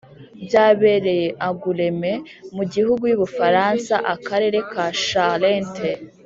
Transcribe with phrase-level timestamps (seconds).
[0.45, 2.13] byabereye angoulême,
[2.55, 5.89] mu gihugu y'u bufaransa, akarere ka charente,